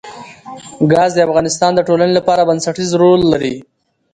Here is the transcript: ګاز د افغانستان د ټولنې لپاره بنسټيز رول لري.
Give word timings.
ګاز 0.91 1.11
د 1.15 1.19
افغانستان 1.27 1.71
د 1.75 1.79
ټولنې 1.87 2.13
لپاره 2.19 2.47
بنسټيز 2.49 2.89
رول 3.01 3.21
لري. 3.31 3.55